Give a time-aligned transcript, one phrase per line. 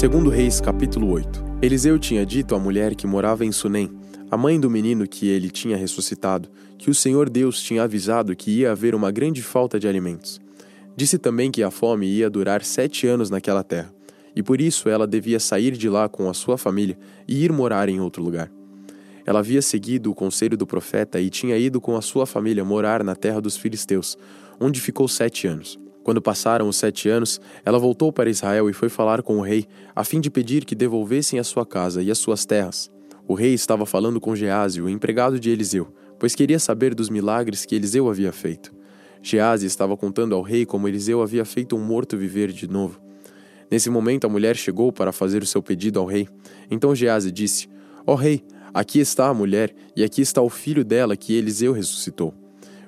[0.00, 1.58] Segundo Reis, capítulo 8.
[1.60, 3.90] Eliseu tinha dito à mulher que morava em Sunem,
[4.30, 6.48] a mãe do menino que ele tinha ressuscitado,
[6.78, 10.40] que o Senhor Deus tinha avisado que ia haver uma grande falta de alimentos.
[10.96, 13.92] Disse também que a fome ia durar sete anos naquela terra,
[14.34, 16.98] e por isso ela devia sair de lá com a sua família
[17.28, 18.50] e ir morar em outro lugar.
[19.26, 23.04] Ela havia seguido o conselho do profeta e tinha ido com a sua família morar
[23.04, 24.16] na terra dos filisteus,
[24.58, 25.78] onde ficou sete anos.
[26.10, 29.64] Quando passaram os sete anos, ela voltou para Israel e foi falar com o rei,
[29.94, 32.90] a fim de pedir que devolvessem a sua casa e as suas terras.
[33.28, 37.64] O rei estava falando com Gease, o empregado de Eliseu, pois queria saber dos milagres
[37.64, 38.74] que Eliseu havia feito.
[39.22, 43.00] Gease estava contando ao rei como Eliseu havia feito um morto viver de novo.
[43.70, 46.26] Nesse momento, a mulher chegou para fazer o seu pedido ao rei.
[46.68, 47.68] Então Gease disse:
[48.04, 48.42] Ó oh, rei,
[48.74, 52.39] aqui está a mulher, e aqui está o filho dela que Eliseu ressuscitou.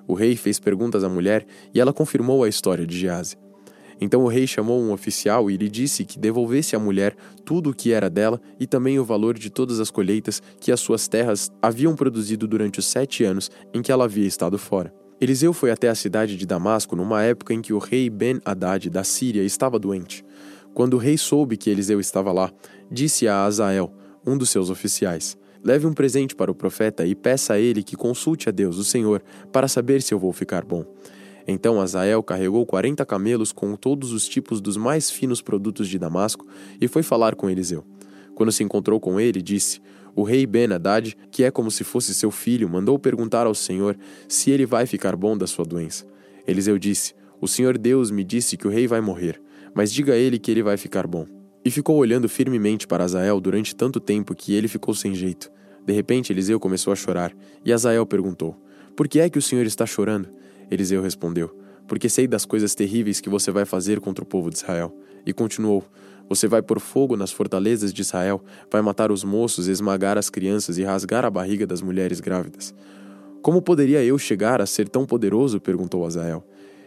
[0.07, 3.37] O rei fez perguntas à mulher e ela confirmou a história de Gease.
[4.01, 7.15] Então o rei chamou um oficial e lhe disse que devolvesse à mulher
[7.45, 10.81] tudo o que era dela e também o valor de todas as colheitas que as
[10.81, 14.93] suas terras haviam produzido durante os sete anos em que ela havia estado fora.
[15.21, 19.05] Eliseu foi até a cidade de Damasco numa época em que o rei Ben-Hadad da
[19.05, 20.25] Síria estava doente.
[20.75, 22.51] Quando o rei soube que Eliseu estava lá,
[22.91, 23.93] disse a Azael,
[24.27, 27.97] um dos seus oficiais: Leve um presente para o profeta e peça a ele que
[27.97, 30.85] consulte a Deus, o Senhor, para saber se eu vou ficar bom.
[31.47, 36.47] Então Azael carregou quarenta camelos com todos os tipos dos mais finos produtos de Damasco
[36.81, 37.85] e foi falar com Eliseu.
[38.35, 39.81] Quando se encontrou com ele, disse:
[40.17, 43.97] O rei Ben-Hadad, que é como se fosse seu filho, mandou perguntar ao Senhor
[44.29, 46.07] se ele vai ficar bom da sua doença.
[46.47, 49.41] Eliseu disse: O Senhor Deus me disse que o rei vai morrer,
[49.75, 51.42] mas diga a ele que ele vai ficar bom.
[51.65, 55.51] E ficou olhando firmemente para Azael durante tanto tempo que ele ficou sem jeito.
[55.87, 57.33] De repente, Eliseu começou a chorar,
[57.65, 58.57] e Azael perguntou:
[58.97, 60.29] Por que é que o senhor está chorando?
[60.71, 64.57] Eliseu respondeu: Porque sei das coisas terríveis que você vai fazer contra o povo de
[64.57, 64.93] Israel.
[65.25, 65.85] E continuou:
[66.29, 70.79] Você vai pôr fogo nas fortalezas de Israel, vai matar os moços, esmagar as crianças
[70.79, 72.75] e rasgar a barriga das mulheres grávidas.
[73.41, 75.61] Como poderia eu chegar a ser tão poderoso?
[75.61, 76.45] perguntou Azael.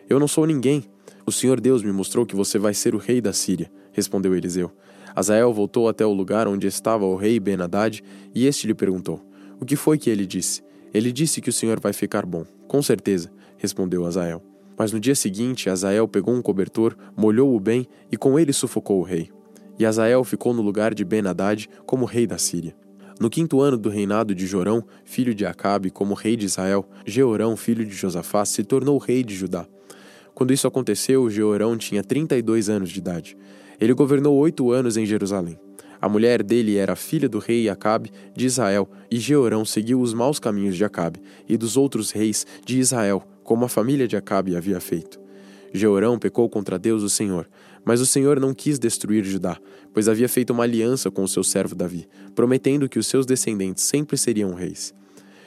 [0.10, 0.84] Eu não sou ninguém.
[1.26, 4.70] O Senhor Deus me mostrou que você vai ser o rei da Síria respondeu Eliseu.
[5.16, 9.22] Azael voltou até o lugar onde estava o rei Ben-Hadad e este lhe perguntou:
[9.60, 10.62] O que foi que ele disse?
[10.94, 12.46] Ele disse que o senhor vai ficar bom.
[12.68, 14.44] Com certeza, respondeu Azael.
[14.78, 19.04] Mas no dia seguinte, Azael pegou um cobertor, molhou-o bem e com ele sufocou o
[19.04, 19.30] rei.
[19.80, 22.76] E Azael ficou no lugar de Ben-Hadad como rei da Síria.
[23.18, 27.56] No quinto ano do reinado de Jorão, filho de Acabe, como rei de Israel, Jeorão,
[27.56, 29.66] filho de Josafá, se tornou rei de Judá.
[30.34, 33.38] Quando isso aconteceu, Jeorão tinha 32 anos de idade.
[33.80, 35.60] Ele governou oito anos em Jerusalém.
[36.02, 40.40] A mulher dele era filha do rei Acabe de Israel, e Jeorão seguiu os maus
[40.40, 44.80] caminhos de Acabe e dos outros reis de Israel, como a família de Acabe havia
[44.80, 45.20] feito.
[45.74, 47.48] Jeorão pecou contra Deus o Senhor,
[47.84, 49.58] mas o Senhor não quis destruir Judá,
[49.94, 53.84] pois havia feito uma aliança com o seu servo Davi, prometendo que os seus descendentes
[53.84, 54.94] sempre seriam reis.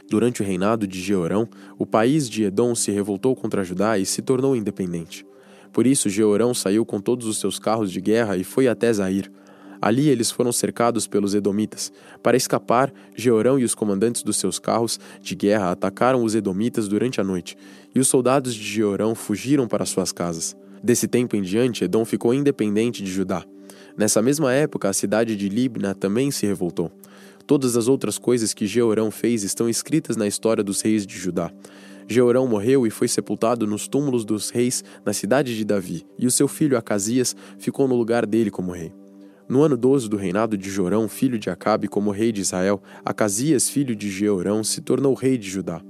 [0.09, 4.23] Durante o reinado de Jeorão, o país de Edom se revoltou contra Judá e se
[4.23, 5.27] tornou independente.
[5.73, 9.31] Por isso Jeorão saiu com todos os seus carros de guerra e foi até Zair.
[9.81, 11.93] Ali eles foram cercados pelos edomitas.
[12.23, 17.21] Para escapar, Jeorão e os comandantes dos seus carros de guerra atacaram os edomitas durante
[17.21, 17.57] a noite,
[17.95, 20.57] e os soldados de Jeorão fugiram para suas casas.
[20.83, 23.45] Desse tempo em diante, Edom ficou independente de Judá.
[23.97, 26.91] Nessa mesma época, a cidade de Libna também se revoltou.
[27.47, 31.51] Todas as outras coisas que Jeorão fez estão escritas na história dos reis de Judá.
[32.11, 36.31] Jeorão morreu e foi sepultado nos túmulos dos reis na cidade de Davi, e o
[36.31, 38.91] seu filho Acasias ficou no lugar dele como rei.
[39.47, 43.69] No ano 12 do reinado de Jorão, filho de Acabe, como rei de Israel, Acasias,
[43.69, 45.83] filho de Jeorão, se tornou rei de Judá.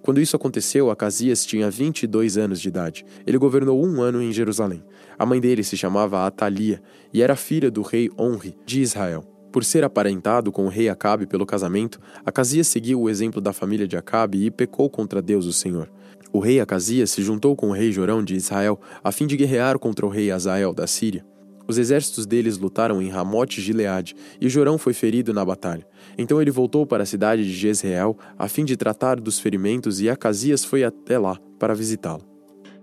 [0.00, 3.04] Quando isso aconteceu, Acasias tinha 22 anos de idade.
[3.26, 4.82] Ele governou um ano em Jerusalém.
[5.18, 6.80] A mãe dele se chamava Atalia
[7.12, 9.35] e era filha do rei Onri de Israel.
[9.56, 13.88] Por ser aparentado com o rei Acabe pelo casamento, Acasias seguiu o exemplo da família
[13.88, 15.90] de Acabe e pecou contra Deus o Senhor.
[16.30, 19.78] O rei Acasias se juntou com o rei Jorão de Israel a fim de guerrear
[19.78, 21.24] contra o rei Azael da Síria.
[21.66, 25.86] Os exércitos deles lutaram em Ramote Gileade e Jorão foi ferido na batalha.
[26.18, 30.10] Então ele voltou para a cidade de Jezreel a fim de tratar dos ferimentos e
[30.10, 32.24] Acasias foi até lá para visitá-lo.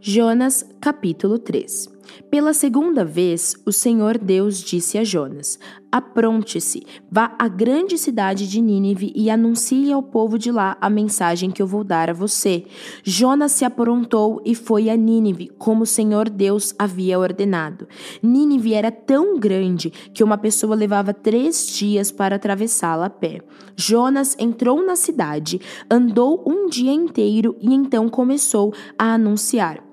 [0.01, 1.92] Jonas, capítulo 3
[2.29, 5.59] Pela segunda vez, o Senhor Deus disse a Jonas:
[5.91, 11.51] Apronte-se, vá à grande cidade de Nínive e anuncie ao povo de lá a mensagem
[11.51, 12.65] que eu vou dar a você.
[13.03, 17.87] Jonas se aprontou e foi a Nínive, como o Senhor Deus havia ordenado.
[18.23, 23.41] Nínive era tão grande que uma pessoa levava três dias para atravessá-la a pé.
[23.75, 29.83] Jonas entrou na cidade, andou um dia inteiro e então começou a anunciar.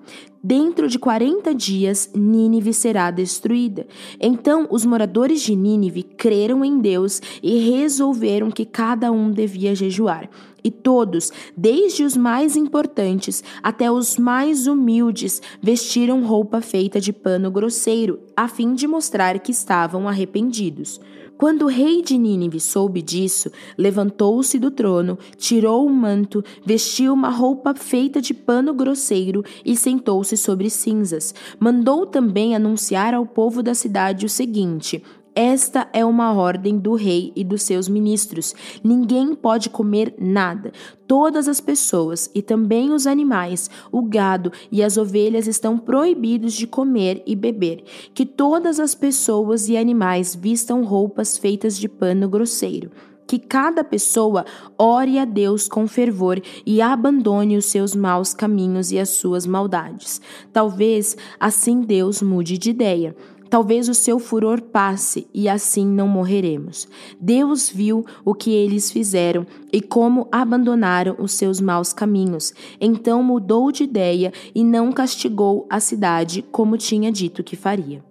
[0.43, 3.87] Dentro de 40 dias, Nínive será destruída.
[4.19, 10.31] Então os moradores de Nínive creram em Deus e resolveram que cada um devia jejuar.
[10.65, 17.51] E todos, desde os mais importantes até os mais humildes, vestiram roupa feita de pano
[17.51, 21.01] grosseiro, a fim de mostrar que estavam arrependidos.
[21.41, 27.31] Quando o rei de Nínive soube disso, levantou-se do trono, tirou o manto, vestiu uma
[27.31, 31.35] roupa feita de pano grosseiro e sentou-se sobre cinzas.
[31.59, 35.03] Mandou também anunciar ao povo da cidade o seguinte:
[35.35, 38.55] esta é uma ordem do rei e dos seus ministros.
[38.83, 40.73] Ninguém pode comer nada.
[41.07, 46.67] Todas as pessoas e também os animais, o gado e as ovelhas estão proibidos de
[46.67, 47.85] comer e beber.
[48.15, 52.91] Que todas as pessoas e animais vistam roupas feitas de pano grosseiro
[53.31, 54.45] que cada pessoa
[54.77, 60.21] ore a Deus com fervor e abandone os seus maus caminhos e as suas maldades.
[60.53, 63.15] Talvez assim Deus mude de ideia.
[63.51, 66.87] Talvez o seu furor passe e assim não morreremos.
[67.21, 72.55] Deus viu o que eles fizeram e como abandonaram os seus maus caminhos.
[72.81, 78.05] Então mudou de ideia e não castigou a cidade como tinha dito que faria.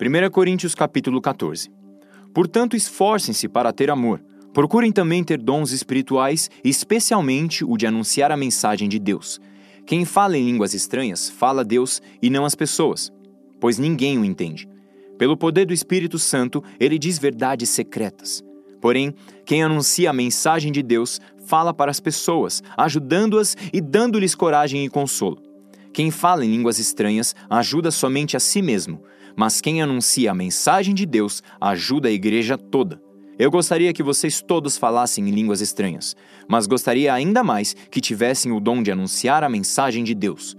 [0.00, 1.70] 1 Coríntios capítulo 14.
[2.32, 4.24] Portanto, esforcem-se para ter amor.
[4.54, 9.38] Procurem também ter dons espirituais, especialmente o de anunciar a mensagem de Deus.
[9.84, 13.12] Quem fala em línguas estranhas fala a Deus e não as pessoas,
[13.60, 14.66] pois ninguém o entende.
[15.18, 18.42] Pelo poder do Espírito Santo, ele diz verdades secretas.
[18.80, 19.12] Porém,
[19.44, 24.88] quem anuncia a mensagem de Deus fala para as pessoas, ajudando-as e dando-lhes coragem e
[24.88, 25.42] consolo.
[25.92, 29.02] Quem fala em línguas estranhas ajuda somente a si mesmo,
[29.34, 33.02] mas quem anuncia a mensagem de Deus ajuda a igreja toda.
[33.36, 36.14] Eu gostaria que vocês todos falassem em línguas estranhas,
[36.48, 40.56] mas gostaria ainda mais que tivessem o dom de anunciar a mensagem de Deus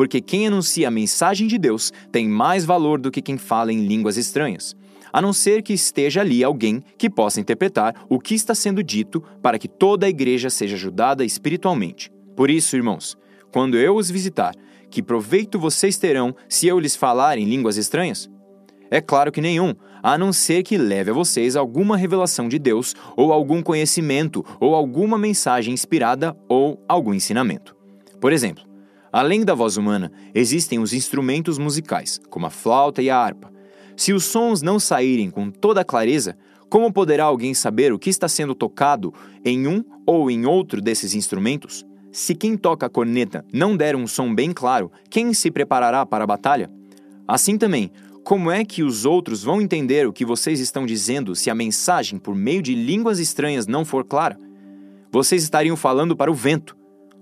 [0.00, 3.86] porque quem anuncia a mensagem de Deus tem mais valor do que quem fala em
[3.86, 4.74] línguas estranhas,
[5.12, 9.22] a não ser que esteja ali alguém que possa interpretar o que está sendo dito
[9.42, 12.10] para que toda a igreja seja ajudada espiritualmente.
[12.34, 13.14] Por isso, irmãos,
[13.52, 14.54] quando eu os visitar,
[14.90, 18.26] que proveito vocês terão se eu lhes falar em línguas estranhas?
[18.90, 22.94] É claro que nenhum, a não ser que leve a vocês alguma revelação de Deus,
[23.14, 27.76] ou algum conhecimento, ou alguma mensagem inspirada, ou algum ensinamento.
[28.18, 28.69] Por exemplo,
[29.12, 33.52] Além da voz humana, existem os instrumentos musicais, como a flauta e a harpa.
[33.96, 36.36] Se os sons não saírem com toda clareza,
[36.68, 39.12] como poderá alguém saber o que está sendo tocado
[39.44, 41.84] em um ou em outro desses instrumentos?
[42.12, 46.24] Se quem toca a corneta não der um som bem claro, quem se preparará para
[46.24, 46.70] a batalha?
[47.26, 47.90] Assim também,
[48.24, 52.18] como é que os outros vão entender o que vocês estão dizendo se a mensagem
[52.18, 54.38] por meio de línguas estranhas não for clara?
[55.10, 56.76] Vocês estariam falando para o vento.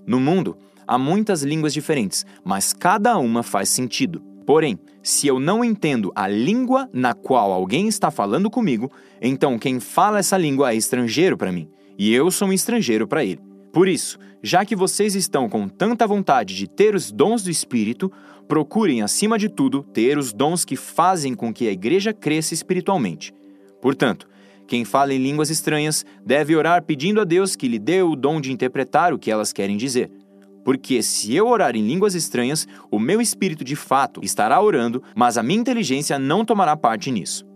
[0.07, 0.57] No mundo,
[0.89, 4.23] Há muitas línguas diferentes, mas cada uma faz sentido.
[4.47, 8.91] Porém, se eu não entendo a língua na qual alguém está falando comigo,
[9.21, 11.69] então quem fala essa língua é estrangeiro para mim,
[11.99, 13.39] e eu sou um estrangeiro para ele.
[13.71, 18.11] Por isso, já que vocês estão com tanta vontade de ter os dons do Espírito,
[18.49, 23.35] procurem, acima de tudo, ter os dons que fazem com que a igreja cresça espiritualmente.
[23.83, 24.27] Portanto,
[24.67, 28.41] quem fala em línguas estranhas deve orar pedindo a Deus que lhe dê o dom
[28.41, 30.11] de interpretar o que elas querem dizer.
[30.69, 35.39] Porque se eu orar em línguas estranhas, o meu espírito de fato estará orando, mas
[35.39, 37.47] a minha inteligência não tomará parte nisso.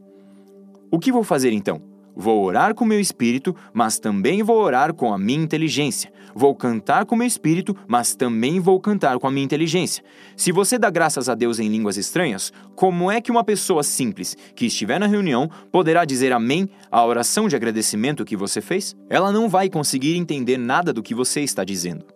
[0.90, 1.82] O que vou fazer então?
[2.16, 6.10] Vou orar com meu espírito, mas também vou orar com a minha inteligência.
[6.34, 10.02] Vou cantar com meu espírito, mas também vou cantar com a minha inteligência.
[10.34, 14.34] Se você dá graças a Deus em línguas estranhas, como é que uma pessoa simples
[14.56, 18.96] que estiver na reunião poderá dizer amém à oração de agradecimento que você fez?
[19.10, 22.06] Ela não vai conseguir entender nada do que você está dizendo.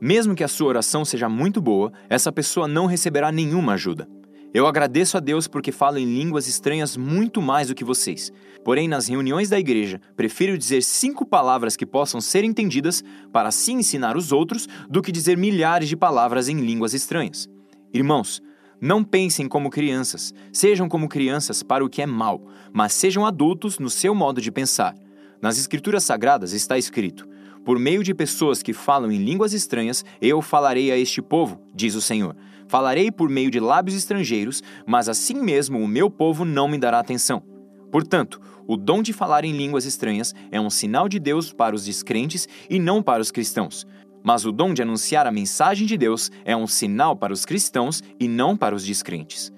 [0.00, 4.08] Mesmo que a sua oração seja muito boa, essa pessoa não receberá nenhuma ajuda.
[4.54, 8.32] Eu agradeço a Deus porque falo em línguas estranhas muito mais do que vocês.
[8.64, 13.78] Porém, nas reuniões da igreja, prefiro dizer cinco palavras que possam ser entendidas para assim
[13.78, 17.48] ensinar os outros do que dizer milhares de palavras em línguas estranhas.
[17.92, 18.40] Irmãos,
[18.80, 23.78] não pensem como crianças, sejam como crianças para o que é mal, mas sejam adultos
[23.78, 24.94] no seu modo de pensar.
[25.42, 27.28] Nas Escrituras Sagradas está escrito:
[27.64, 31.94] por meio de pessoas que falam em línguas estranhas, eu falarei a este povo, diz
[31.94, 32.36] o Senhor.
[32.66, 36.98] Falarei por meio de lábios estrangeiros, mas assim mesmo o meu povo não me dará
[36.98, 37.42] atenção.
[37.90, 41.86] Portanto, o dom de falar em línguas estranhas é um sinal de Deus para os
[41.86, 43.86] descrentes e não para os cristãos.
[44.22, 48.02] Mas o dom de anunciar a mensagem de Deus é um sinal para os cristãos
[48.20, 49.50] e não para os descrentes.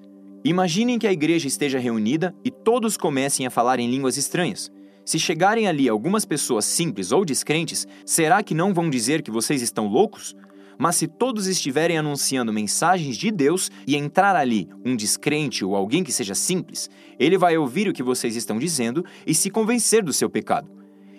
[0.45, 4.71] Imaginem que a igreja esteja reunida e todos comecem a falar em línguas estranhas.
[5.03, 9.61] Se chegarem ali algumas pessoas simples ou descrentes, será que não vão dizer que vocês
[9.61, 10.35] estão loucos?
[10.77, 16.03] Mas se todos estiverem anunciando mensagens de Deus e entrar ali um descrente ou alguém
[16.03, 16.89] que seja simples,
[17.19, 20.69] ele vai ouvir o que vocês estão dizendo e se convencer do seu pecado.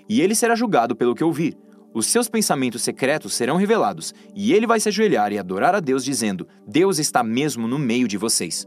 [0.08, 1.56] E ele será julgado pelo que ouvir.
[1.94, 6.02] Os seus pensamentos secretos serão revelados, e ele vai se ajoelhar e adorar a Deus,
[6.04, 8.66] dizendo: Deus está mesmo no meio de vocês.